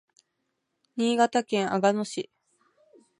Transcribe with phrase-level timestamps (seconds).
[0.97, 2.31] 新潟県阿賀野市